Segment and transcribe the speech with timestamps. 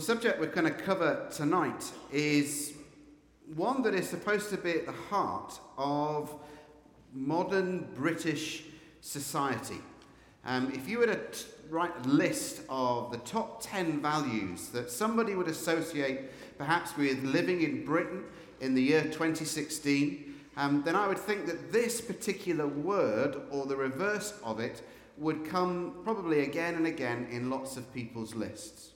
[0.00, 2.72] The subject we're going to cover tonight is
[3.54, 6.34] one that is supposed to be at the heart of
[7.12, 8.62] modern British
[9.02, 9.76] society.
[10.46, 14.90] Um, if you were to t- write a list of the top 10 values that
[14.90, 18.24] somebody would associate perhaps with living in Britain
[18.62, 23.76] in the year 2016, um, then I would think that this particular word or the
[23.76, 24.80] reverse of it
[25.18, 28.92] would come probably again and again in lots of people's lists.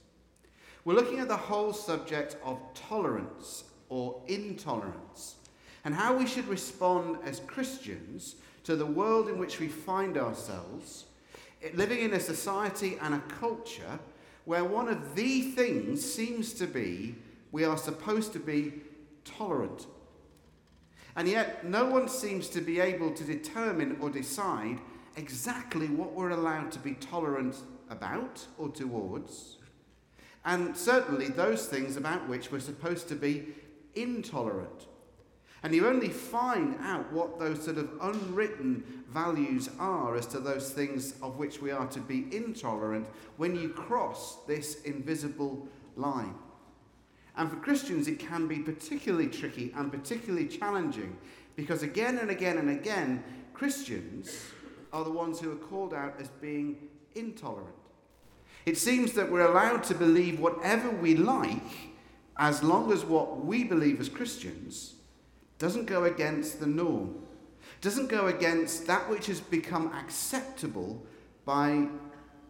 [0.85, 5.37] We're looking at the whole subject of tolerance or intolerance
[5.85, 11.07] and how we should respond as Christians to the world in which we find ourselves,
[11.73, 13.99] living in a society and a culture
[14.45, 17.15] where one of the things seems to be
[17.51, 18.75] we are supposed to be
[19.25, 19.87] tolerant.
[21.17, 24.81] And yet, no one seems to be able to determine or decide
[25.17, 27.57] exactly what we're allowed to be tolerant
[27.89, 29.59] about or towards
[30.45, 33.47] and certainly those things about which we're supposed to be
[33.95, 34.87] intolerant.
[35.63, 40.71] And you only find out what those sort of unwritten values are as to those
[40.71, 43.07] things of which we are to be intolerant
[43.39, 46.35] when you cross this invisible line.
[47.37, 51.17] And for Christians, it can be particularly tricky and particularly challenging
[51.57, 54.45] because again and again and again, Christians
[54.93, 56.77] are the ones who are called out as being
[57.15, 57.75] intolerant.
[58.67, 61.93] It seems that we're allowed to believe whatever we like
[62.37, 64.95] as long as what we believe as Christians
[65.59, 67.15] doesn't go against the norm,
[67.81, 71.03] doesn't go against that which has become acceptable
[71.45, 71.87] by,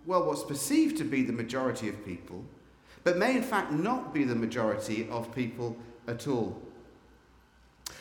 [0.06, 2.44] well, what's perceived to be the majority of people,
[3.02, 6.60] but may in fact not be the majority of people at all.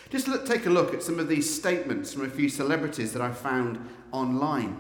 [0.09, 3.22] Just look, take a look at some of these statements from a few celebrities that
[3.22, 3.80] I found
[4.11, 4.80] online.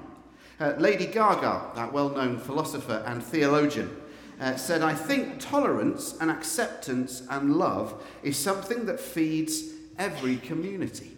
[0.59, 3.95] Uh, Lady Gaga, that well known philosopher and theologian,
[4.39, 11.17] uh, said, I think tolerance and acceptance and love is something that feeds every community.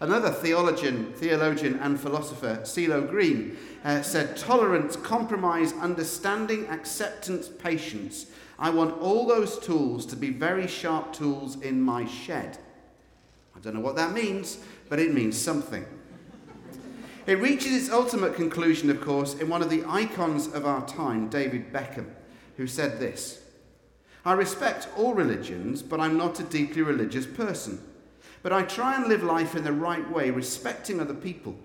[0.00, 8.26] Another theologian, theologian and philosopher, CeeLo Green, uh, said, Tolerance, compromise, understanding, acceptance, patience.
[8.58, 12.58] I want all those tools to be very sharp tools in my shed.
[13.56, 14.58] I don't know what that means,
[14.88, 15.86] but it means something.
[17.26, 21.28] It reaches its ultimate conclusion, of course, in one of the icons of our time,
[21.28, 22.06] David Beckham,
[22.56, 23.40] who said this
[24.24, 27.82] I respect all religions, but I'm not a deeply religious person.
[28.42, 31.56] But I try and live life in the right way, respecting other people.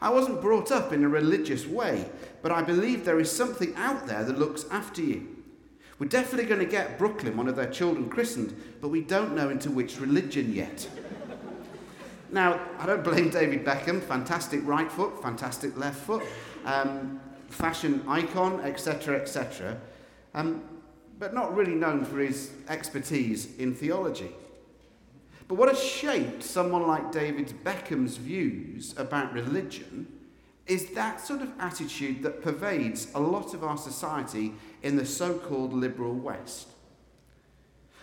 [0.00, 2.08] I wasn't brought up in a religious way,
[2.42, 5.28] but I believe there is something out there that looks after you.
[5.98, 9.48] We're definitely going to get Brooklyn, one of their children, christened, but we don't know
[9.48, 10.88] into which religion yet.
[12.30, 16.22] Now, I don't blame David Beckham, fantastic right foot, fantastic left foot,
[16.66, 19.78] um, fashion icon, etc., etc.,
[20.34, 20.62] um,
[21.18, 24.30] but not really known for his expertise in theology.
[25.48, 30.06] But what has shaped someone like David Beckham's views about religion
[30.66, 34.52] is that sort of attitude that pervades a lot of our society
[34.82, 36.68] in the so called liberal West.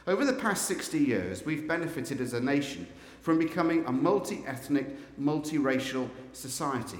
[0.08, 2.88] Over the past 60 years, we've benefited as a nation
[3.26, 4.86] from becoming a multi ethnic,
[5.20, 7.00] multiracial society.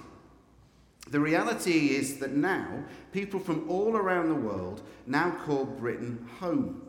[1.12, 6.82] The reality is that now people from all around the world now call Britain home.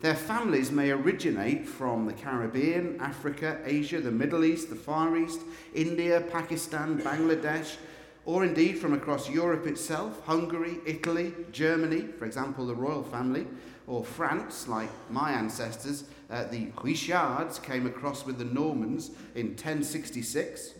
[0.00, 5.42] Their families may originate from the Caribbean, Africa, Asia, the Middle East, the Far East,
[5.72, 7.76] India, Pakistan, Bangladesh,
[8.24, 13.46] or indeed from across Europe itself, Hungary, Italy, Germany, for example, the royal family,
[13.86, 20.74] or France, like my ancestors, uh, the Richards came across with the Normans in 1066.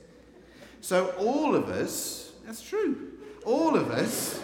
[0.80, 3.12] So all of us, that's true,
[3.44, 4.42] all of us,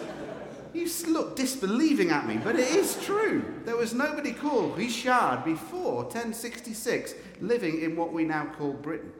[0.73, 3.43] you look disbelieving at me, but it is true.
[3.65, 9.11] There was nobody called Richard before 1066 living in what we now call Britain.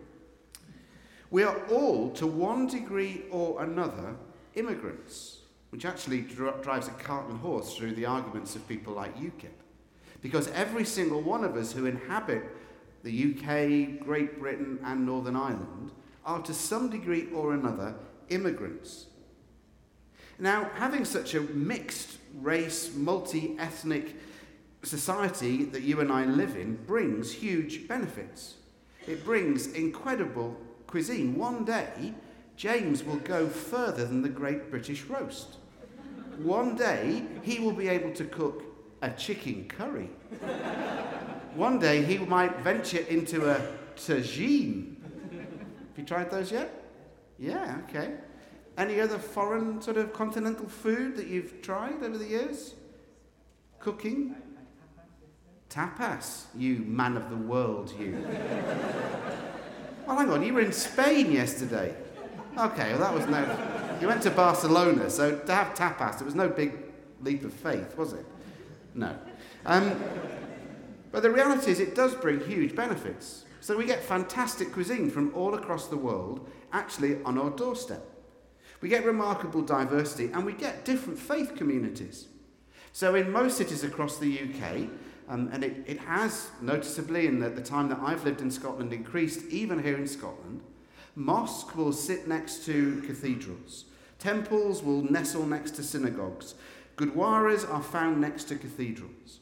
[1.32, 4.16] We are all, to one degree or another,
[4.56, 5.38] immigrants
[5.70, 9.52] which actually drives a cart and horse through the arguments of people like UKIP.
[10.22, 12.44] Because every single one of us who inhabit
[13.04, 15.92] the UK, Great Britain, and Northern Ireland
[16.26, 17.96] are to some degree or another
[18.30, 19.06] immigrants.
[20.40, 24.16] Now, having such a mixed race, multi ethnic
[24.84, 28.56] society that you and I live in brings huge benefits.
[29.08, 31.36] It brings incredible cuisine.
[31.36, 32.14] One day,
[32.56, 35.58] James will go further than the great British roast.
[36.38, 38.64] One day, he will be able to cook
[39.02, 40.10] a chicken curry.
[41.56, 43.62] One day, he might venture into a
[43.96, 44.96] tagine.
[45.32, 46.84] Have you tried those yet?
[47.40, 48.16] Yeah, okay.
[48.78, 52.76] Any other foreign sort of continental food that you've tried over the years?
[53.80, 54.36] Cooking?
[55.70, 58.24] Tapas, you man of the world, you.
[60.08, 61.94] well, hang on, you were in Spain yesterday.
[62.58, 63.98] Okay, well, that was no.
[64.00, 66.74] You went to Barcelona, so to have tapas, it was no big
[67.22, 68.26] leap of faith, was it?
[68.98, 69.16] No.
[69.66, 69.96] Um,
[71.12, 73.46] but the reality is, it does bring huge benefits.
[73.62, 78.04] So we get fantastic cuisine from all across the world actually on our doorstep.
[78.82, 82.28] We get remarkable diversity and we get different faith communities.
[82.92, 84.90] So in most cities across the UK,
[85.30, 88.94] um, and it, it has noticeably in the, the time that I've lived in Scotland
[88.94, 90.62] increased, even here in Scotland,
[91.16, 93.86] mosques will sit next to cathedrals.
[94.20, 96.56] Temples will nestle next to synagogues.
[96.98, 99.40] Gurdwaras are found next to cathedrals.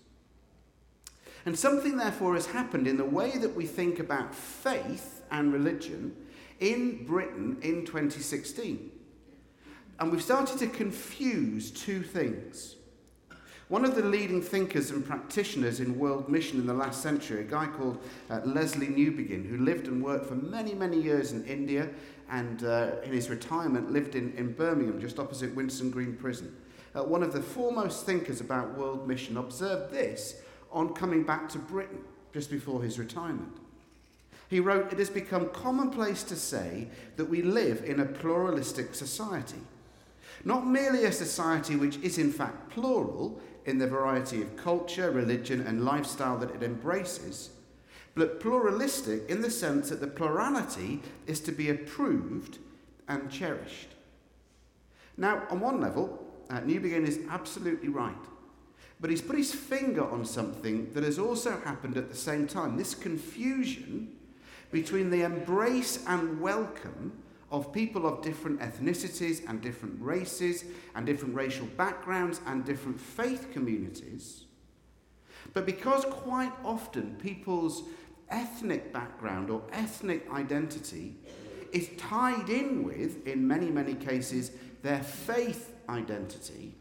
[1.45, 6.15] And something, therefore, has happened in the way that we think about faith and religion
[6.59, 8.91] in Britain in 2016.
[9.99, 12.75] And we've started to confuse two things.
[13.67, 17.43] One of the leading thinkers and practitioners in world mission in the last century, a
[17.43, 21.89] guy called uh, Lesslie Newbigin, who lived and worked for many, many years in India
[22.29, 26.55] and uh, in his retirement lived in, in Birmingham, just opposite Winson Green Prison.
[26.95, 31.59] Uh, one of the foremost thinkers about world mission observed this on coming back to
[31.59, 31.99] Britain
[32.33, 33.57] just before his retirement.
[34.49, 36.87] He wrote, It has become commonplace to say
[37.17, 39.61] that we live in a pluralistic society.
[40.43, 45.61] Not merely a society which is in fact plural in the variety of culture, religion,
[45.61, 47.49] and lifestyle that it embraces,
[48.13, 52.59] but pluralistic in the sense that the plurality is to be approved
[53.07, 53.89] and cherished.
[55.17, 58.15] Now, on one level, uh, Newbigin is absolutely right.
[58.99, 62.77] But he's put his finger on something that has also happened at the same time
[62.77, 64.15] this confusion
[64.71, 67.11] between the embrace and welcome
[67.51, 70.65] of people of different ethnicities and different races
[70.95, 74.45] and different racial backgrounds and different faith communities.
[75.53, 77.83] But because quite often people's
[78.29, 81.15] ethnic background or ethnic identity
[81.71, 84.51] is tied in with, in many, many cases,
[84.81, 86.75] their faith identity,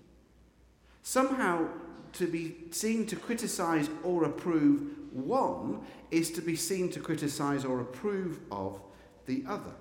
[1.02, 1.68] somehow
[2.14, 5.80] to be seen to criticize or approve one
[6.10, 8.80] is to be seen to criticize or approve of
[9.26, 9.74] the other.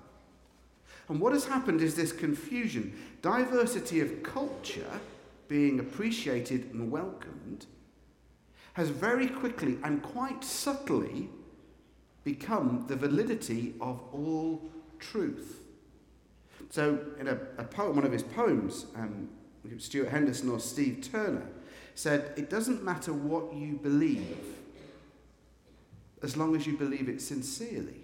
[1.08, 2.98] And what has happened is this confusion.
[3.22, 5.00] Diversity of culture
[5.48, 7.66] being appreciated and welcomed
[8.72, 11.28] has very quickly and quite subtly
[12.24, 15.63] become the validity of all truth.
[16.74, 19.28] So, in a, a poem, one of his poems, um,
[19.78, 21.46] Stuart Henderson or Steve Turner
[21.94, 24.56] said, It doesn't matter what you believe
[26.20, 28.00] as long as you believe it sincerely.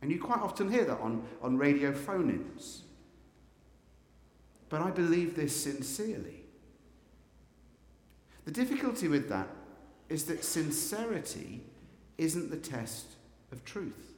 [0.00, 2.84] And you quite often hear that on, on radio phone ins.
[4.70, 6.44] But I believe this sincerely.
[8.46, 9.48] The difficulty with that
[10.08, 11.64] is that sincerity
[12.16, 13.08] isn't the test
[13.52, 14.15] of truth.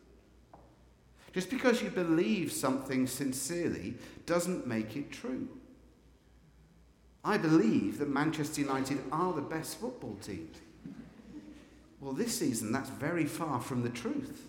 [1.38, 3.94] Just because you believe something sincerely
[4.26, 5.46] doesn't make it true.
[7.24, 10.50] I believe that Manchester United are the best football team.
[12.00, 14.48] Well, this season, that's very far from the truth.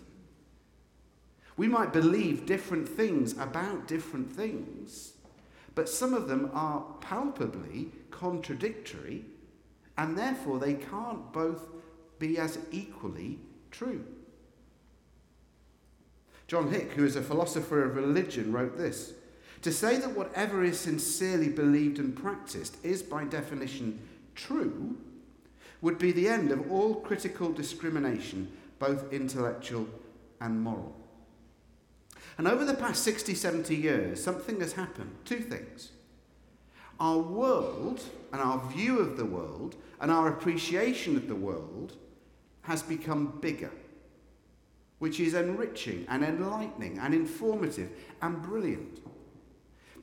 [1.56, 5.12] We might believe different things about different things,
[5.76, 9.26] but some of them are palpably contradictory,
[9.96, 11.68] and therefore they can't both
[12.18, 13.38] be as equally
[13.70, 14.04] true.
[16.50, 19.12] John Hick, who is a philosopher of religion, wrote this
[19.62, 24.00] to say that whatever is sincerely believed and practiced is, by definition,
[24.34, 24.96] true
[25.80, 29.86] would be the end of all critical discrimination, both intellectual
[30.40, 30.96] and moral.
[32.36, 35.14] And over the past 60, 70 years, something has happened.
[35.24, 35.92] Two things.
[36.98, 38.02] Our world
[38.32, 41.92] and our view of the world and our appreciation of the world
[42.62, 43.70] has become bigger,
[45.00, 47.90] which is enriching and enlightening and informative
[48.22, 49.00] and brilliant.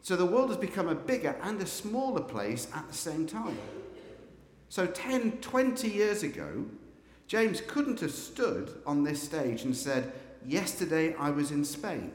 [0.02, 3.58] So the world has become a bigger and a smaller place at the same time.
[4.70, 6.66] So 10, 20 years ago,
[7.28, 10.12] James couldn't have stood on this stage and said,
[10.46, 12.12] Yesterday I was in Spain.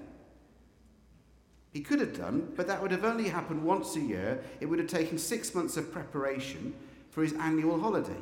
[1.70, 4.42] He could have done, but that would have only happened once a year.
[4.60, 6.74] It would have taken six months of preparation
[7.10, 8.20] for his annual holiday.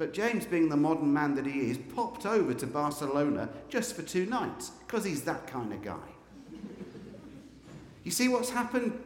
[0.00, 4.00] But James, being the modern man that he is, popped over to Barcelona just for
[4.00, 6.08] two nights because he's that kind of guy.
[8.02, 8.98] You see what's happened?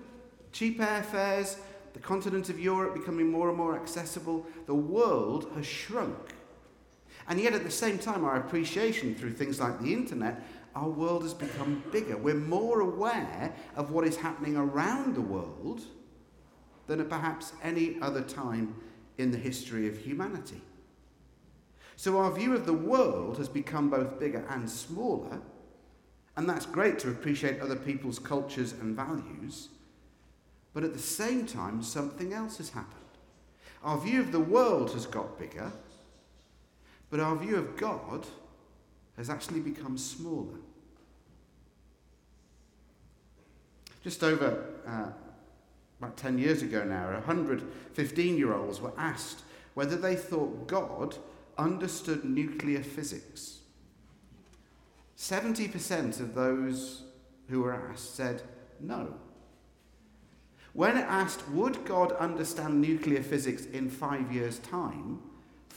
[0.53, 1.59] Cheap airfares,
[1.95, 4.47] the continent of Europe becoming more and more accessible.
[4.67, 6.33] The world has shrunk.
[7.27, 10.45] And yet, at the same time, our appreciation through things like the internet,
[10.77, 12.17] our world has become bigger.
[12.17, 15.81] We're more aware of what is happening around the world,
[16.87, 18.77] than at perhaps any other time
[19.19, 20.63] in the history of humanity.
[21.97, 25.41] So our view of the world has become both bigger and smaller,
[26.37, 29.69] and that's great to appreciate other people's cultures and values.
[30.73, 33.01] But at the same time, something else has happened.
[33.85, 35.71] Our view of the world has got bigger,
[37.11, 38.27] but our view of God
[39.17, 40.59] has actually become smaller.
[44.03, 45.07] Just over uh,
[46.01, 49.43] about 10 years ago now, 100 15 year olds were asked
[49.75, 51.17] whether they thought God
[51.59, 53.59] understood nuclear physics.
[55.17, 57.05] 70% of those
[57.49, 58.43] who were asked said
[58.81, 59.15] no.
[60.73, 65.21] When asked, would God understand nuclear physics in five years' time,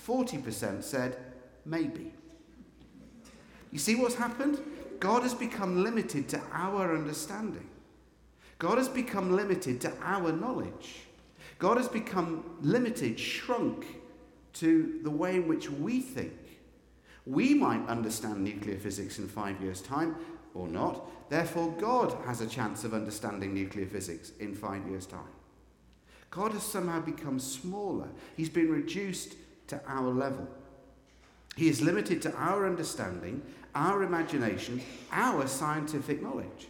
[0.07, 1.17] 40% said
[1.65, 2.13] maybe.
[3.71, 4.59] You see what's happened?
[4.99, 7.69] God has become limited to our understanding.
[8.57, 11.01] God has become limited to our knowledge.
[11.59, 13.85] God has become limited, shrunk
[14.59, 16.33] to the way in which we think.
[17.25, 20.15] We might understand nuclear physics in five years' time
[20.53, 21.29] or not.
[21.29, 25.33] Therefore, God has a chance of understanding nuclear physics in five years' time.
[26.29, 28.07] God has somehow become smaller.
[28.35, 29.35] He's been reduced
[29.67, 30.47] to our level.
[31.55, 33.41] He is limited to our understanding,
[33.75, 36.67] our imagination, our scientific knowledge.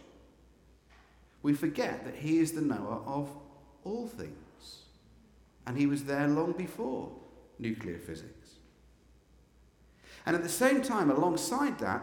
[1.42, 3.28] We forget that He is the knower of
[3.84, 4.82] all things.
[5.66, 7.12] And He was there long before
[7.58, 8.54] nuclear physics.
[10.26, 12.02] And at the same time, alongside that,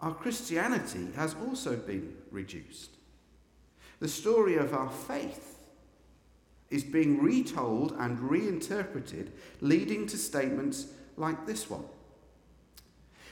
[0.00, 2.90] our Christianity has also been reduced.
[3.98, 5.56] The story of our faith
[6.68, 11.84] is being retold and reinterpreted, leading to statements like this one.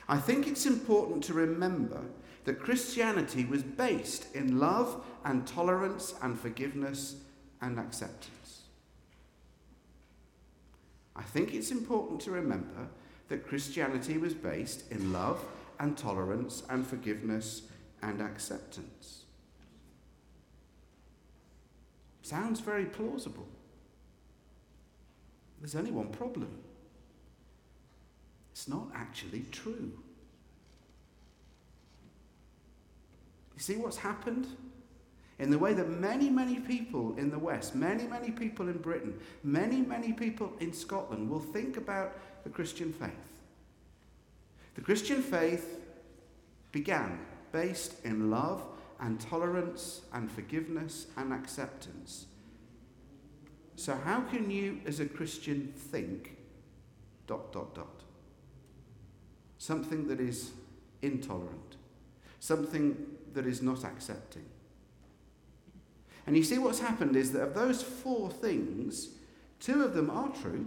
[0.08, 2.02] I think it's important to remember
[2.44, 7.16] that Christianity was based in love and tolerance and forgiveness
[7.60, 8.43] and acceptance.
[11.16, 12.88] I think it's important to remember
[13.28, 15.44] that Christianity was based in love
[15.78, 17.62] and tolerance and forgiveness
[18.02, 19.24] and acceptance.
[22.22, 23.46] Sounds very plausible.
[25.60, 26.64] There's only one problem
[28.54, 29.92] it's not actually true.
[33.54, 34.46] You see what's happened?
[35.38, 39.18] In the way that many, many people in the West, many, many people in Britain,
[39.42, 43.10] many, many people in Scotland will think about the Christian faith.
[44.76, 45.80] The Christian faith
[46.70, 47.18] began
[47.52, 48.64] based in love
[49.00, 52.26] and tolerance and forgiveness and acceptance.
[53.76, 56.36] So, how can you, as a Christian, think
[57.26, 58.02] dot, dot, dot?
[59.58, 60.52] Something that is
[61.02, 61.76] intolerant,
[62.38, 62.96] something
[63.32, 64.44] that is not accepting.
[66.26, 69.10] And you see, what's happened is that of those four things,
[69.60, 70.66] two of them are true,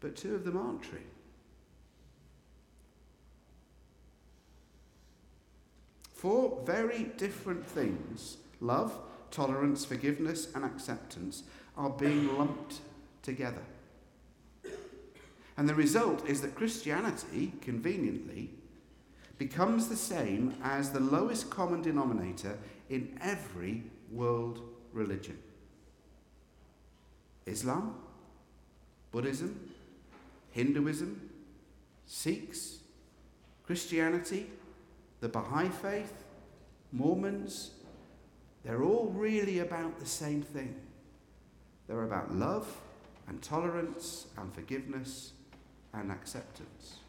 [0.00, 0.98] but two of them aren't true.
[6.12, 8.98] Four very different things love,
[9.30, 11.42] tolerance, forgiveness, and acceptance
[11.76, 12.80] are being lumped
[13.22, 13.62] together.
[15.56, 18.50] And the result is that Christianity, conveniently,
[19.38, 24.60] becomes the same as the lowest common denominator in every world
[24.92, 25.38] religion
[27.46, 27.96] Islam,
[29.10, 29.70] Buddhism,
[30.52, 31.30] Hinduism,
[32.06, 32.78] Sikhs,
[33.66, 34.46] Christianity,
[35.20, 36.24] the Baha'i faith,
[36.92, 37.72] Mormons,
[38.64, 40.74] they're all really about the same thing.
[41.86, 42.66] They're about love
[43.28, 45.32] and tolerance and forgiveness
[45.92, 47.00] and acceptance.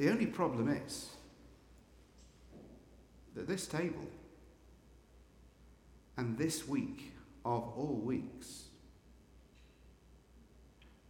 [0.00, 1.10] The only problem is
[3.34, 4.08] that this table
[6.16, 7.12] and this week
[7.44, 8.62] of all weeks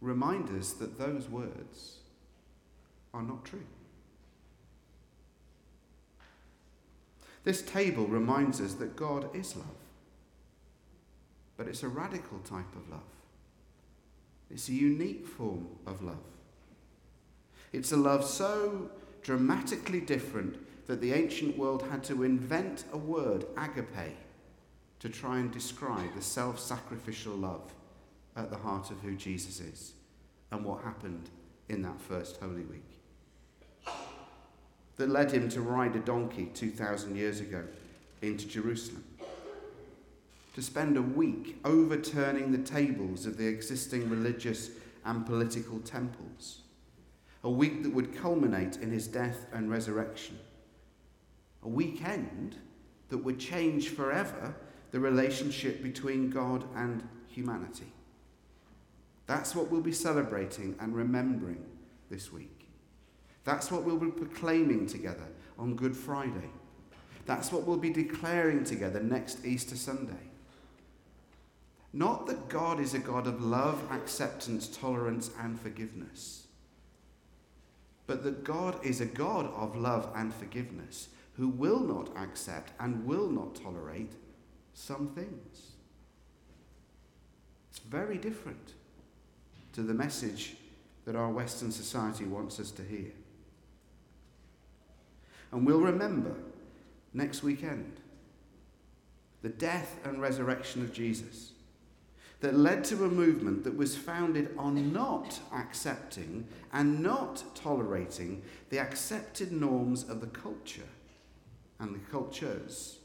[0.01, 1.99] remind us that those words
[3.13, 3.63] are not true.
[7.45, 9.67] This table reminds us that God is love,
[11.55, 12.99] but it's a radical type of love.
[14.49, 16.30] It's a unique form of love.
[17.73, 18.89] It's a love so
[19.21, 24.17] dramatically different that the ancient world had to invent a word, agape,
[24.99, 27.73] to try and describe the self sacrificial love
[28.35, 29.93] at the heart of who Jesus is
[30.51, 31.29] and what happened
[31.69, 32.83] in that first Holy Week.
[34.97, 37.63] That led him to ride a donkey 2,000 years ago
[38.21, 39.03] into Jerusalem.
[40.55, 44.71] To spend a week overturning the tables of the existing religious
[45.05, 46.60] and political temples
[47.43, 50.37] a week that would culminate in his death and resurrection,
[51.63, 52.57] a weekend
[53.09, 54.55] that would change forever
[54.91, 57.91] the relationship between God and humanity.
[59.25, 61.63] That's what we'll be celebrating and remembering
[62.09, 62.67] this week.
[63.43, 66.49] That's what we'll be proclaiming together on Good Friday.
[67.25, 70.31] That's what we'll be declaring together next Easter Sunday.
[71.93, 76.40] Not that God is a God of love, acceptance, tolerance, and forgiveness,
[78.11, 83.05] but that God is a God of love and forgiveness who will not accept and
[83.05, 84.11] will not tolerate
[84.73, 85.71] some things.
[87.69, 88.73] It's very different
[89.71, 90.57] to the message
[91.05, 93.13] that our Western society wants us to hear.
[95.53, 96.35] And we'll remember
[97.13, 97.93] next weekend
[99.41, 101.53] the death and resurrection of Jesus
[102.41, 108.79] that led to a movement that was founded on not accepting and not tolerating the
[108.79, 110.89] accepted norms of the culture
[111.79, 112.97] and the cultures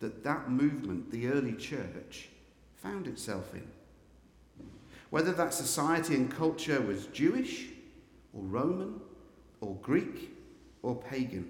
[0.00, 2.28] that that movement, the early church,
[2.74, 3.66] found itself in.
[5.10, 7.66] Whether that society and culture was Jewish
[8.32, 9.00] or Roman
[9.60, 10.36] or Greek
[10.82, 11.48] or pagan.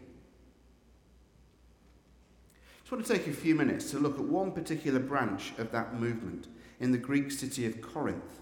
[2.52, 5.72] I just want to take a few minutes to look at one particular branch of
[5.72, 6.48] that movement
[6.80, 8.40] in the Greek city of Corinth,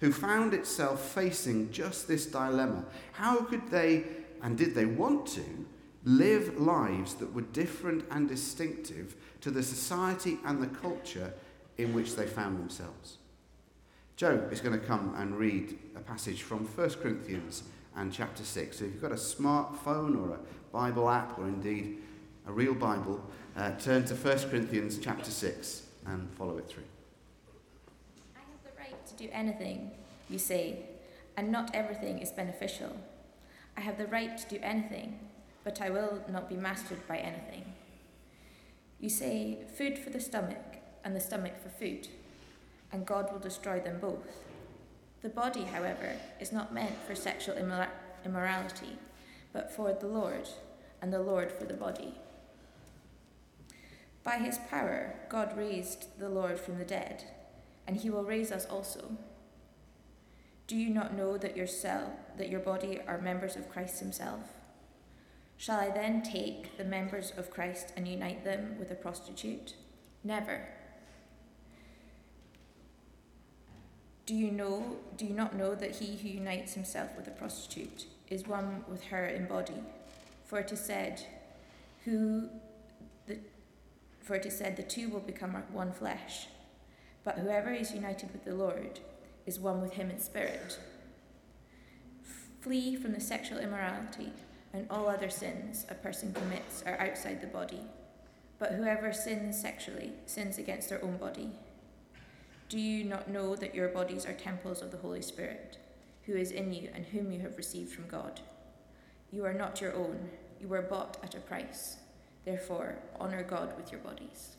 [0.00, 2.84] who found itself facing just this dilemma.
[3.12, 4.04] How could they,
[4.42, 5.66] and did they want to,
[6.04, 11.34] live lives that were different and distinctive to the society and the culture
[11.76, 13.18] in which they found themselves?
[14.16, 17.62] Joe is going to come and read a passage from 1 Corinthians
[17.96, 18.78] and chapter 6.
[18.78, 20.38] So if you've got a smartphone or a
[20.72, 22.02] Bible app or indeed
[22.46, 23.24] a real Bible,
[23.56, 26.84] uh, turn to 1 Corinthians chapter 6 and follow it through
[29.20, 29.90] do anything,
[30.28, 30.86] you say,
[31.36, 32.96] and not everything is beneficial.
[33.76, 35.18] I have the right to do anything,
[35.62, 37.64] but I will not be mastered by anything.
[38.98, 42.08] You say, food for the stomach, and the stomach for food,
[42.92, 44.44] and God will destroy them both.
[45.22, 47.88] The body, however, is not meant for sexual immor-
[48.24, 48.98] immorality,
[49.52, 50.48] but for the Lord,
[51.02, 52.14] and the Lord for the body.
[54.22, 57.24] By his power, God raised the Lord from the dead
[57.90, 59.16] and he will raise us also.
[60.68, 64.42] Do you not know that your cell, that your body are members of Christ himself?
[65.56, 69.74] Shall I then take the members of Christ and unite them with a prostitute?
[70.22, 70.68] Never.
[74.24, 78.06] Do you know do you not know that he who unites himself with a prostitute
[78.28, 79.82] is one with her in body?
[80.44, 81.26] For it is said,
[82.04, 82.50] who
[83.26, 83.40] the
[84.20, 86.46] for it is said the two will become one flesh.
[87.24, 89.00] But whoever is united with the Lord
[89.46, 90.78] is one with him in spirit.
[92.60, 94.32] Flee from the sexual immorality
[94.72, 97.80] and all other sins a person commits are outside the body.
[98.58, 101.50] But whoever sins sexually sins against their own body.
[102.68, 105.78] Do you not know that your bodies are temples of the Holy Spirit,
[106.26, 108.40] who is in you and whom you have received from God?
[109.32, 110.28] You are not your own,
[110.60, 111.96] you were bought at a price.
[112.44, 114.56] Therefore, honour God with your bodies.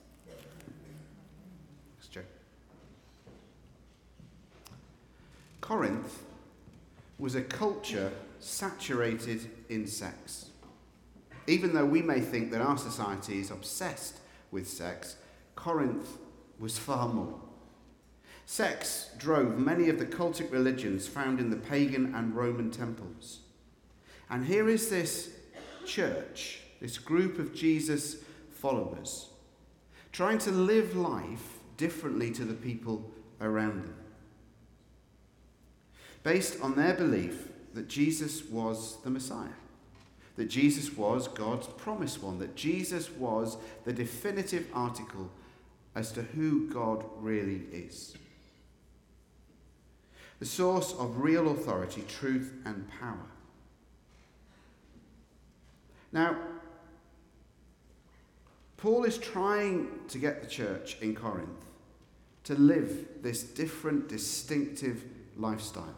[5.71, 6.23] Corinth
[7.17, 10.47] was a culture saturated in sex.
[11.47, 14.19] Even though we may think that our society is obsessed
[14.51, 15.15] with sex,
[15.55, 16.17] Corinth
[16.59, 17.39] was far more.
[18.45, 23.39] Sex drove many of the cultic religions found in the pagan and Roman temples.
[24.29, 25.29] And here is this
[25.85, 28.17] church, this group of Jesus
[28.49, 29.29] followers,
[30.11, 34.00] trying to live life differently to the people around them
[36.23, 39.47] based on their belief that Jesus was the Messiah,
[40.35, 45.29] that Jesus was God's promised one, that Jesus was the definitive article
[45.95, 48.15] as to who God really is.
[50.39, 53.27] The source of real authority, truth, and power.
[56.11, 56.35] Now,
[58.77, 61.65] Paul is trying to get the church in Corinth
[62.45, 65.03] to live this different, distinctive
[65.37, 65.95] lifestyle.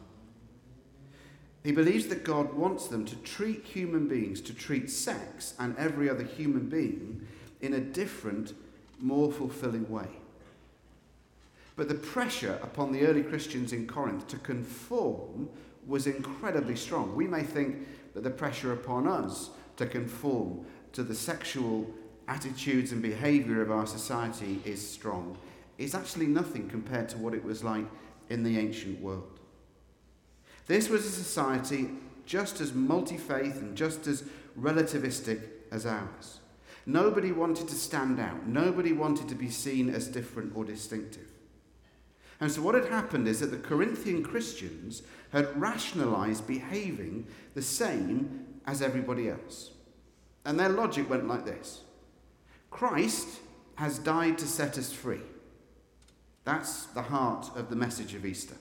[1.64, 6.10] He believes that God wants them to treat human beings, to treat sex and every
[6.10, 7.26] other human being
[7.62, 8.54] in a different,
[9.00, 10.08] more fulfilling way.
[11.76, 15.50] But the pressure upon the early Christians in Corinth to conform
[15.88, 17.16] was incredibly strong.
[17.16, 21.90] We may think that the pressure upon us to conform to the sexual
[22.28, 25.38] attitudes and behavior of our society is strong.
[25.78, 27.86] It's actually nothing compared to what it was like
[28.30, 29.40] in the ancient world.
[30.68, 31.90] This was a society
[32.26, 34.24] just as multi faith and just as
[34.60, 36.40] relativistic as ours.
[36.86, 38.46] Nobody wanted to stand out.
[38.46, 41.28] Nobody wanted to be seen as different or distinctive.
[42.40, 48.46] And so, what had happened is that the Corinthian Christians had rationalized behaving the same
[48.66, 49.72] as everybody else.
[50.46, 51.82] And their logic went like this
[52.70, 53.28] Christ
[53.76, 55.22] has died to set us free.
[56.44, 58.56] That's the heart of the message of Easter.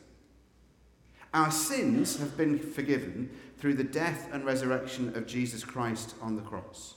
[1.35, 6.43] Our sins have been forgiven through the death and resurrection of Jesus Christ on the
[6.43, 6.95] cross.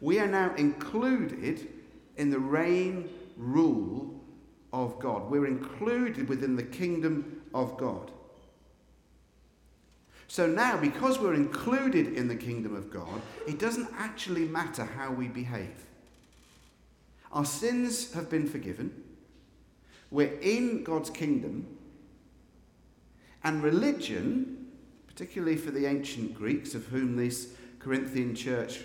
[0.00, 1.68] We are now included
[2.16, 4.20] in the reign, rule
[4.72, 5.30] of God.
[5.30, 8.10] We're included within the kingdom of God.
[10.28, 15.12] So now, because we're included in the kingdom of God, it doesn't actually matter how
[15.12, 15.86] we behave.
[17.32, 18.92] Our sins have been forgiven.
[20.10, 21.78] We're in God's kingdom.
[23.44, 24.68] And religion,
[25.06, 28.80] particularly for the ancient Greeks, of whom this Corinthian church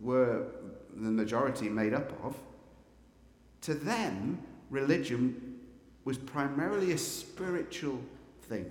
[0.00, 0.46] were
[0.94, 2.36] the majority made up of,
[3.62, 5.58] to them, religion
[6.04, 8.00] was primarily a spiritual
[8.42, 8.70] thing.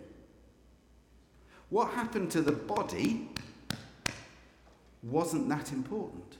[1.69, 3.29] What happened to the body
[5.03, 6.37] wasn't that important.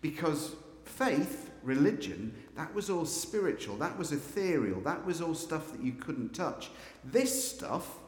[0.00, 5.82] Because faith, religion, that was all spiritual, that was ethereal, that was all stuff that
[5.82, 6.70] you couldn't touch.
[7.04, 7.98] This stuff,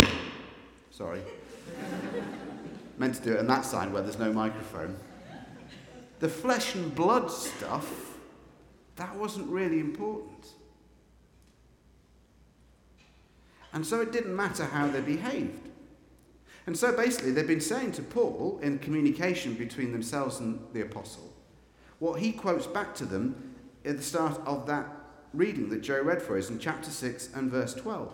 [0.90, 1.20] sorry,
[2.98, 4.96] meant to do it on that side where there's no microphone.
[6.20, 8.16] The flesh and blood stuff,
[8.96, 10.48] that wasn't really important.
[13.72, 15.68] And so it didn't matter how they behaved.
[16.66, 21.32] And so basically, they've been saying to Paul in communication between themselves and the apostle,
[22.02, 24.88] what he quotes back to them at the start of that
[25.32, 28.12] reading that Joe read for us in chapter 6 and verse 12.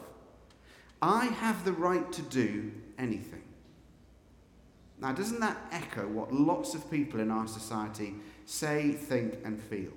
[1.00, 3.44] I have the right to do anything.
[5.00, 9.92] Now, doesn't that echo what lots of people in our society say, think, and feel?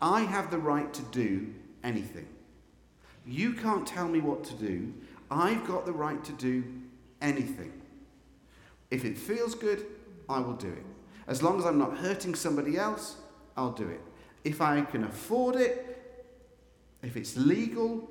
[0.00, 1.52] I have the right to do
[1.84, 2.28] anything.
[3.26, 4.90] You can't tell me what to do.
[5.30, 6.64] I've got the right to do
[7.20, 7.74] anything.
[8.90, 9.84] If it feels good,
[10.30, 10.86] I will do it.
[11.26, 13.16] As long as I'm not hurting somebody else,
[13.56, 14.00] I'll do it.
[14.44, 15.88] If I can afford it,
[17.02, 18.10] if it's legal,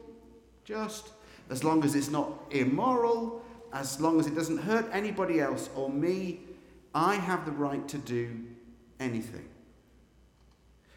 [0.63, 1.09] just,
[1.49, 3.43] as long as it's not immoral,
[3.73, 6.41] as long as it doesn't hurt anybody else or me,
[6.93, 8.39] I have the right to do
[8.99, 9.47] anything.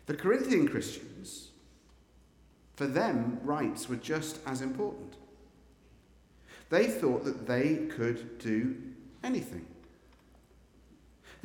[0.07, 1.50] The Corinthian Christians,
[2.77, 5.14] for them, rights were just as important.
[6.70, 8.77] They thought that they could do
[9.22, 9.66] anything.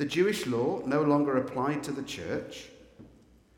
[0.00, 2.68] The Jewish law no longer applied to the church.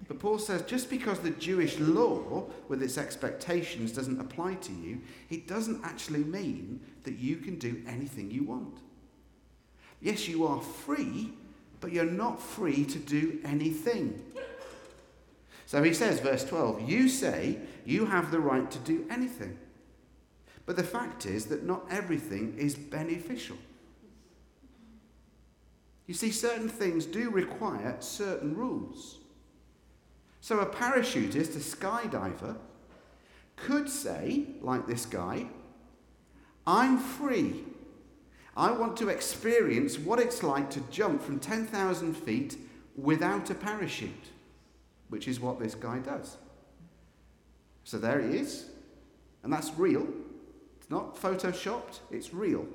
[0.09, 5.03] But Paul says just because the Jewish law, with its expectations, doesn't apply to you,
[5.31, 8.79] it doesn't actually mean that you can do anything you want.
[10.01, 11.33] Yes, you are free,
[11.81, 14.21] but you're not free to do anything.
[15.67, 19.57] So he says, verse 12, you say you have the right to do anything.
[20.67, 23.59] But the fact is that not everything is beneficial.
[26.13, 29.21] You see, certain things do require certain rules.
[30.43, 32.59] So a parachutist, a skydiver,
[33.57, 35.47] could say, like this guy,
[36.67, 37.65] I'm free.
[38.55, 42.59] I want to experience what it's like to jump from 10,000 feet
[42.95, 44.33] without a parachute,
[45.09, 46.37] which is what this guy does.
[47.85, 48.67] So there he is,
[49.43, 50.07] and that's real
[50.79, 52.67] It's not photoshopped, it's real.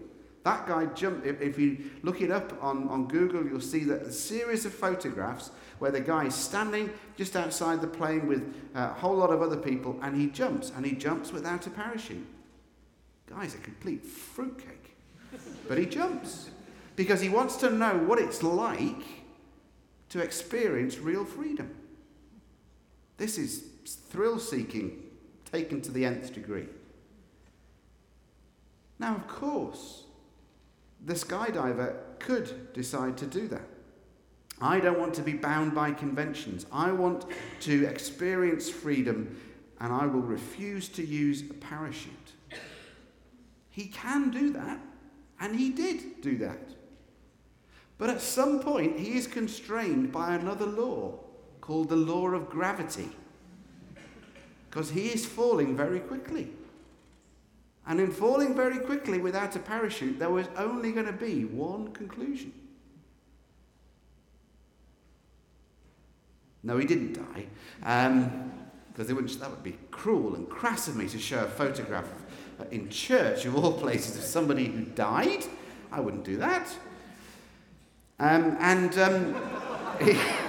[0.48, 4.04] That guy jumped, if, if, you look it up on, on Google, you'll see that
[4.04, 8.88] a series of photographs where the guy is standing just outside the plane with a
[8.94, 12.26] whole lot of other people and he jumps, and he jumps without a parachute.
[13.26, 14.96] Guy's a complete fruitcake.
[15.68, 16.50] but he jumps
[16.96, 19.04] because he wants to know what it's like
[20.08, 21.76] to experience real freedom.
[23.18, 25.04] This is thrill seeking
[25.52, 26.70] taken to the nth degree.
[28.98, 30.06] Now, of course,
[31.08, 33.68] the skydiver could decide to do that.
[34.60, 36.66] I don't want to be bound by conventions.
[36.72, 37.26] I want
[37.62, 39.40] to experience freedom
[39.80, 42.14] and I will refuse to use a parachute.
[43.70, 44.80] He can do that,
[45.40, 46.72] and he did do that.
[48.00, 51.20] But at some point, he is constrained by another law
[51.62, 53.10] called the law of gravity
[54.70, 56.50] because he is falling very quickly.
[57.88, 61.94] And in falling very quickly without a parachute, there was only going to be one
[61.94, 62.52] conclusion.
[66.64, 67.46] No, he didn't die.
[67.84, 68.52] Um,
[68.98, 72.10] because that would be cruel and crass of me to show a photograph
[72.72, 75.46] in church, of all places, of somebody who died.
[75.92, 76.68] I wouldn't do that.
[78.20, 79.36] Um, and um,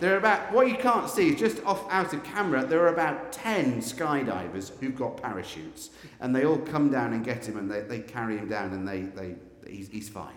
[0.00, 2.92] there are about, what you can't see is just off out of camera, there are
[2.92, 5.90] about 10 skydivers who've got parachutes.
[6.20, 8.88] And they all come down and get him and they, they carry him down and
[8.88, 9.36] they, they,
[9.68, 10.34] he's, he's fine.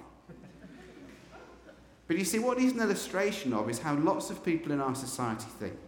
[2.08, 4.94] But you see, what he's an illustration of is how lots of people in our
[4.94, 5.80] society think.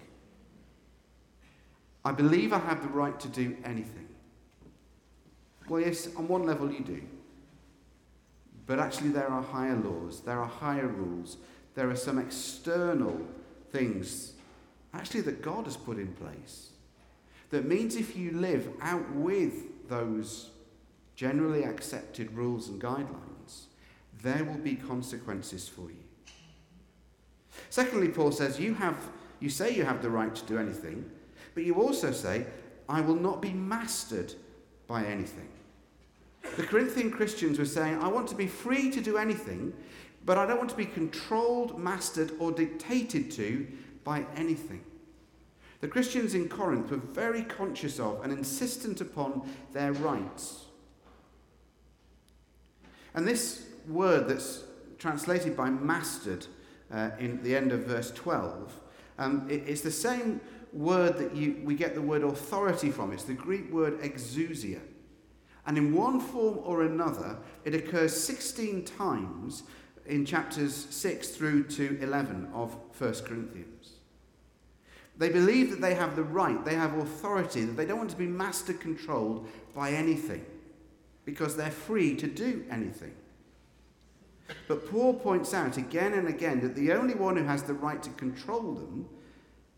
[2.05, 4.07] I believe I have the right to do anything.
[5.67, 7.01] Well, yes, on one level you do.
[8.67, 11.37] But actually, there are higher laws, there are higher rules,
[11.75, 13.19] there are some external
[13.75, 14.33] things,
[14.93, 16.69] actually, that God has put in place.
[17.49, 20.49] That means if you live out with those
[21.15, 23.65] generally accepted rules and guidelines,
[24.21, 26.03] there will be consequences for you.
[27.69, 28.97] Secondly, Paul says, you, have,
[29.39, 31.09] you say you have the right to do anything,
[31.53, 32.45] but you also say,
[32.89, 34.33] I will not be mastered
[34.87, 35.49] by anything.
[36.57, 39.73] The Corinthian Christians were saying, I want to be free to do anything,
[40.25, 43.67] but I don't want to be controlled, mastered, or dictated to
[44.03, 44.83] by anything.
[45.81, 50.65] The Christians in Corinth were very conscious of and insistent upon their rights.
[53.13, 54.63] And this word that's
[54.97, 56.47] translated by mastered
[56.91, 58.73] uh, in the end of verse 12,
[59.19, 60.41] um, it, it's the same
[60.73, 63.13] word that you, we get the word authority from.
[63.13, 64.81] It's the Greek word exousia.
[65.67, 69.63] And in one form or another, it occurs 16 times
[70.05, 73.93] in chapters 6 through to 11 of 1 Corinthians.
[75.17, 78.17] They believe that they have the right, they have authority, that they don't want to
[78.17, 80.45] be master controlled by anything
[81.23, 83.15] because they're free to do anything.
[84.67, 88.01] But Paul points out again and again that the only one who has the right
[88.03, 89.07] to control them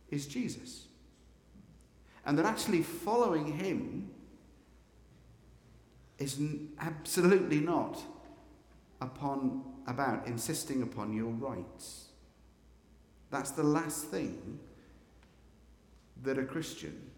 [0.09, 0.87] is Jesus.
[2.25, 4.09] And that actually following him
[6.17, 6.39] is
[6.79, 8.01] absolutely not
[8.99, 12.05] upon about insisting upon your rights.
[13.31, 14.59] That's the last thing
[16.23, 17.09] that a Christian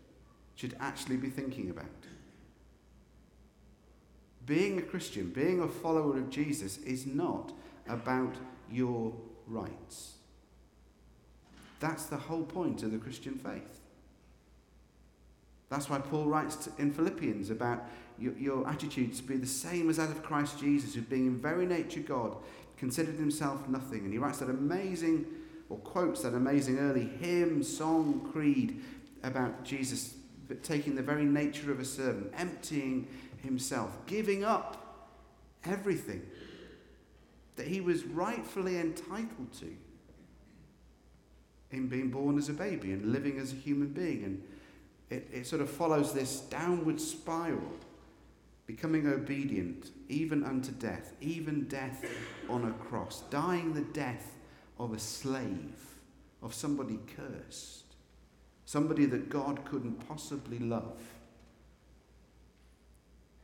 [0.55, 1.85] should actually be thinking about.
[4.45, 7.53] Being a Christian, being a follower of Jesus, is not
[7.87, 8.35] about
[8.71, 9.13] your
[9.47, 10.13] rights.
[11.79, 13.79] That's the whole point of the Christian faith.
[15.69, 19.97] That's why Paul writes in Philippians about your, your attitude to be the same as
[19.97, 22.35] that of Christ Jesus, who being in very nature God,
[22.77, 23.99] considered himself nothing.
[23.99, 25.25] And he writes that amazing,
[25.69, 28.81] or quotes that amazing early hymn, song, creed
[29.23, 30.15] about Jesus
[30.63, 33.07] taking the very nature of a servant, emptying
[33.43, 35.05] himself, giving up
[35.65, 36.21] everything
[37.55, 39.75] that he was rightfully entitled to
[41.71, 44.23] in being born as a baby and living as a human being.
[44.23, 44.43] And
[45.09, 47.73] it, it sort of follows this downward spiral
[48.67, 52.05] becoming obedient even unto death, even death
[52.47, 54.35] on a cross, dying the death
[54.77, 55.97] of a slave,
[56.43, 57.95] of somebody cursed,
[58.65, 61.01] somebody that God couldn't possibly love.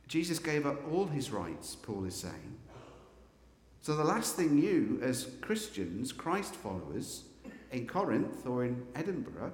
[0.06, 2.58] Jesus gave up all his rights, Paul is saying.
[3.80, 7.24] So the last thing you, as Christians, Christ followers,
[7.72, 9.52] in Corinth or in Edinburgh,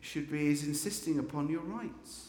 [0.00, 2.28] should be is insisting upon your rights.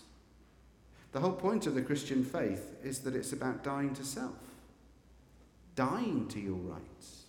[1.12, 4.38] The whole point of the Christian faith is that it's about dying to self,
[5.76, 7.24] dying to your rights.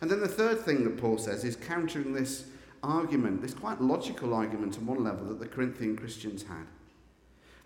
[0.00, 2.46] And then the third thing that Paul says is countering this
[2.82, 6.66] argument, this quite logical argument on one level that the Corinthian Christians had.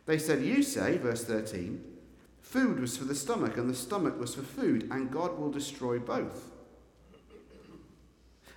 [0.06, 1.82] They said, You say, verse 13,
[2.40, 5.98] food was for the stomach and the stomach was for food, and God will destroy
[5.98, 6.47] both.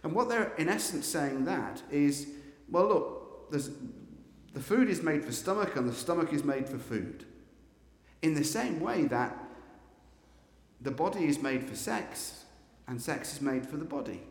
[0.03, 2.27] And what they're in essence saying that is,
[2.69, 7.25] well, look, the food is made for stomach and the stomach is made for food.
[8.21, 9.37] In the same way that
[10.79, 12.43] the body is made for sex
[12.87, 14.21] and sex is made for the body.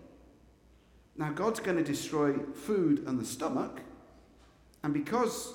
[1.17, 3.81] Now, God's going to destroy food and the stomach,
[4.83, 5.53] and because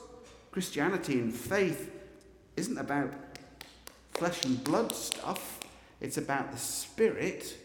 [0.51, 1.91] Christianity and faith
[2.55, 3.13] isn't about
[4.13, 5.59] flesh and blood stuff,
[5.99, 7.57] it's about the spirit.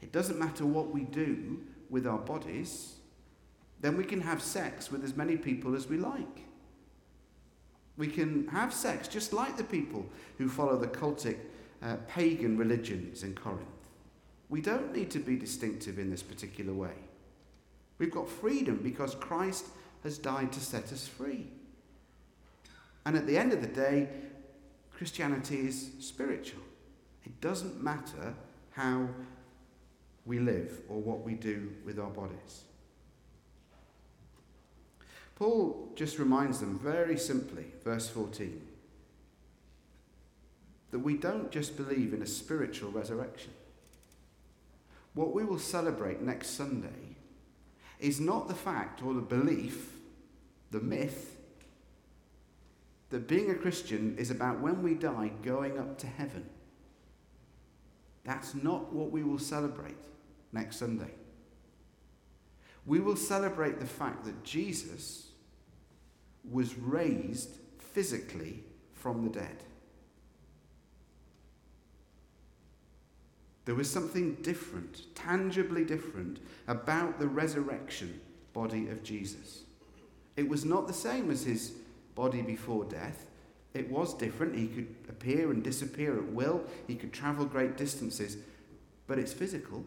[0.00, 1.60] It doesn't matter what we do
[1.92, 2.96] with our bodies
[3.82, 6.46] then we can have sex with as many people as we like.
[7.98, 10.06] We can have sex just like the people
[10.38, 11.36] who follow the cultic
[11.82, 13.66] uh, pagan religions in Corinth.
[14.48, 16.94] We don't need to be distinctive in this particular way.
[17.98, 19.66] We've got freedom because Christ
[20.04, 21.48] has died to set us free.
[23.04, 24.08] And at the end of the day,
[24.92, 26.62] Christianity is spiritual.
[27.24, 28.34] It doesn't matter
[28.72, 29.08] how
[30.24, 32.62] we live or what we do with our bodies.
[35.36, 38.60] Paul just reminds them very simply, verse 14,
[40.92, 43.52] that we don't just believe in a spiritual resurrection.
[45.14, 47.16] what we will celebrate next Sunday
[48.00, 49.92] is not the fact or the belief,
[50.70, 51.36] the myth,
[53.10, 56.48] that being a Christian is about when we die going up to heaven.
[58.24, 59.96] That's not what we will celebrate
[60.52, 61.10] next Sunday.
[62.84, 65.28] We will celebrate the fact that Jesus
[66.50, 69.62] was raised physically from the dead.
[73.64, 78.20] There was something different, tangibly different, about the resurrection
[78.52, 79.62] body of Jesus.
[80.36, 81.72] It was not the same as his
[82.14, 83.26] body before death.
[83.72, 84.56] It was different.
[84.56, 88.36] He could appear and disappear at will, he could travel great distances,
[89.06, 89.84] but it's physical.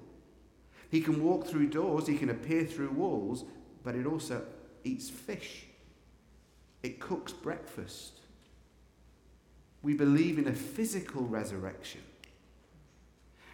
[0.90, 3.46] He can walk through doors, he can appear through walls,
[3.84, 4.44] but it also
[4.84, 5.66] eats fish.
[6.84, 8.20] It cooks breakfast.
[9.82, 12.02] We believe in a physical resurrection.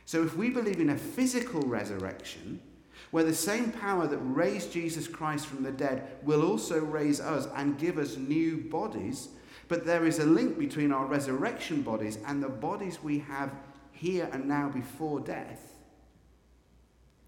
[0.06, 2.60] So, if we believe in a physical resurrection,
[3.12, 7.48] where the same power that raised Jesus Christ from the dead will also raise us
[7.56, 9.30] and give us new bodies,
[9.68, 13.54] but there is a link between our resurrection bodies and the bodies we have
[13.92, 15.71] here and now before death,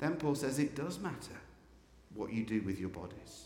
[0.03, 1.39] then Paul says it does matter
[2.13, 3.45] what you do with your bodies.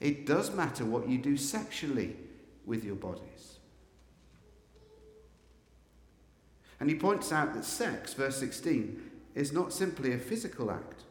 [0.00, 2.16] It does matter what you do sexually
[2.64, 3.58] with your bodies.
[6.80, 11.02] And he points out that sex, verse 16, is not simply a physical act.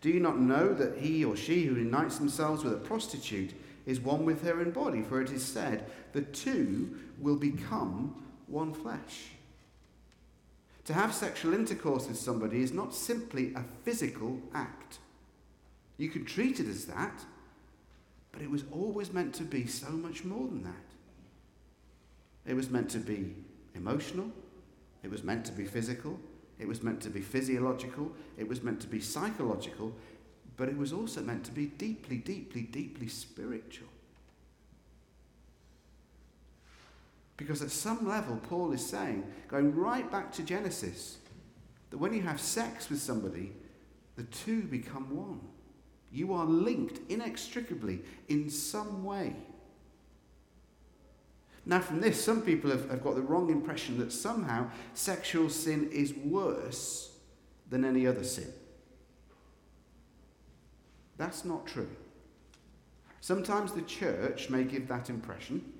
[0.00, 3.98] Do you not know that he or she who unites themselves with a prostitute is
[3.98, 5.02] one with her in body?
[5.02, 9.33] For it is said, the two will become one flesh.
[10.86, 14.98] To have sexual intercourse with somebody is not simply a physical act.
[15.96, 17.24] You could treat it as that,
[18.32, 20.74] but it was always meant to be so much more than that.
[22.46, 23.34] It was meant to be
[23.74, 24.30] emotional,
[25.02, 26.18] it was meant to be physical,
[26.58, 29.94] it was meant to be physiological, it was meant to be psychological,
[30.56, 33.88] but it was also meant to be deeply, deeply, deeply spiritual.
[37.36, 41.18] Because at some level, Paul is saying, going right back to Genesis,
[41.90, 43.52] that when you have sex with somebody,
[44.16, 45.40] the two become one.
[46.12, 49.34] You are linked inextricably in some way.
[51.66, 55.90] Now, from this, some people have, have got the wrong impression that somehow sexual sin
[55.90, 57.10] is worse
[57.70, 58.52] than any other sin.
[61.16, 61.88] That's not true.
[63.20, 65.72] Sometimes the church may give that impression.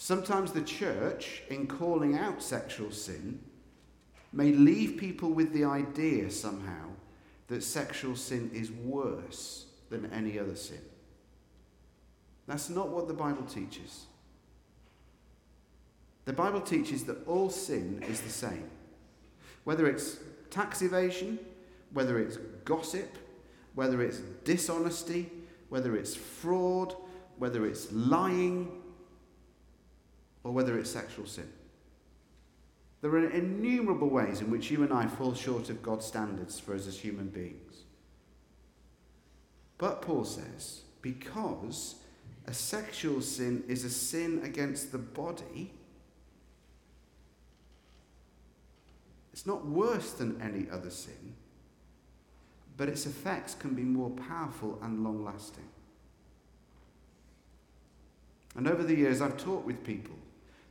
[0.00, 3.40] Sometimes the church, in calling out sexual sin,
[4.32, 6.86] may leave people with the idea somehow
[7.48, 10.80] that sexual sin is worse than any other sin.
[12.46, 14.06] That's not what the Bible teaches.
[16.26, 18.70] The Bible teaches that all sin is the same.
[19.64, 21.40] Whether it's tax evasion,
[21.92, 23.18] whether it's gossip,
[23.74, 25.28] whether it's dishonesty,
[25.70, 26.94] whether it's fraud,
[27.38, 28.70] whether it's lying,
[30.48, 31.52] or whether it's sexual sin.
[33.02, 36.74] There are innumerable ways in which you and I fall short of God's standards for
[36.74, 37.82] us as human beings.
[39.76, 41.96] But Paul says, because
[42.46, 45.72] a sexual sin is a sin against the body,
[49.34, 51.34] It's not worse than any other sin,
[52.76, 55.68] but its effects can be more powerful and long lasting.
[58.56, 60.16] And over the years, I've talked with people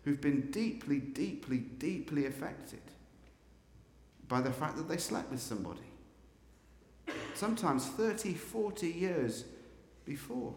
[0.07, 2.79] who've been deeply, deeply, deeply affected
[4.29, 5.81] by the fact that they slept with somebody.
[7.33, 9.43] Sometimes 30, 40 years
[10.05, 10.53] before.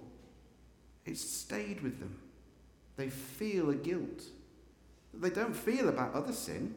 [1.04, 2.16] It's stayed with them.
[2.96, 4.22] They feel a guilt
[5.12, 6.76] that they don't feel about other sin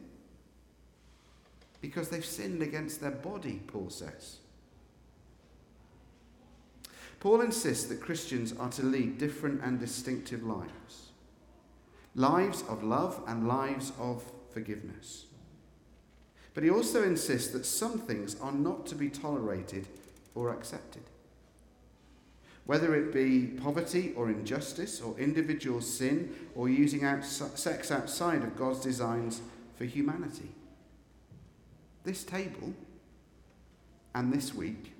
[1.80, 4.38] because they've sinned against their body, Paul says.
[7.20, 11.04] Paul insists that Christians are to lead different and distinctive lives
[12.14, 14.22] lives of love and lives of
[14.52, 15.26] forgiveness.
[16.54, 19.88] But he also insists that some things are not to be tolerated
[20.34, 21.02] or accepted.
[22.64, 28.56] Whether it be poverty or injustice or individual sin or using out sex outside of
[28.56, 29.42] God's designs
[29.76, 30.50] for humanity.
[32.04, 32.72] This table
[34.14, 34.92] and this week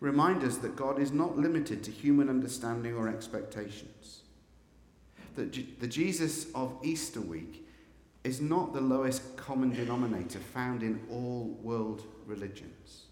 [0.00, 4.22] remind us that God is not limited to human understanding or expectations.
[5.36, 7.66] That the Jesus of Easter week
[8.24, 13.04] is not the lowest common denominator found in all world religions.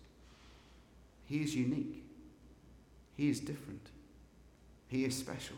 [1.25, 2.05] He is unique.
[3.17, 3.89] He is different.
[4.89, 5.57] He is special.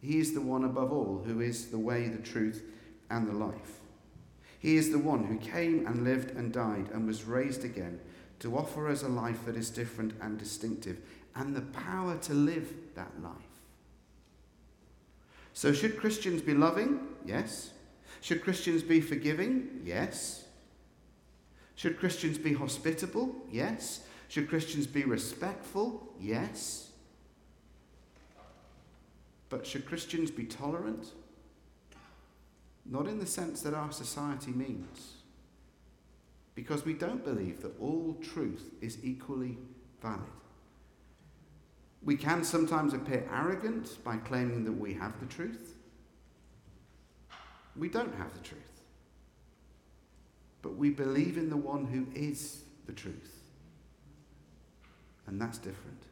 [0.00, 2.62] He is the one above all who is the way, the truth,
[3.10, 3.80] and the life.
[4.58, 8.00] He is the one who came and lived and died and was raised again
[8.40, 11.00] to offer us a life that is different and distinctive
[11.34, 13.51] and the power to live that life.
[15.52, 17.00] So, should Christians be loving?
[17.24, 17.70] Yes.
[18.20, 19.82] Should Christians be forgiving?
[19.84, 20.44] Yes.
[21.74, 23.34] Should Christians be hospitable?
[23.50, 24.04] Yes.
[24.28, 26.14] Should Christians be respectful?
[26.18, 26.90] Yes.
[29.48, 31.08] But should Christians be tolerant?
[32.86, 35.16] Not in the sense that our society means.
[36.54, 39.58] Because we don't believe that all truth is equally
[40.00, 40.22] valid.
[42.04, 45.76] We can sometimes appear arrogant by claiming that we have the truth.
[47.76, 48.60] We don't have the truth.
[50.62, 53.42] But we believe in the one who is the truth.
[55.26, 56.02] And that's different.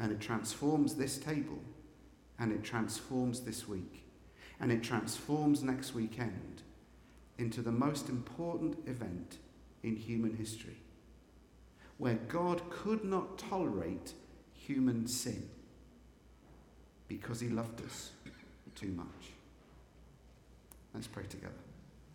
[0.00, 1.62] And it transforms this table,
[2.38, 4.04] and it transforms this week,
[4.58, 6.62] and it transforms next weekend
[7.38, 9.38] into the most important event
[9.82, 10.78] in human history,
[11.98, 14.14] where God could not tolerate
[14.66, 15.48] human sin
[17.08, 18.10] because he loved us
[18.74, 19.32] too much.
[20.94, 21.52] Let's pray together.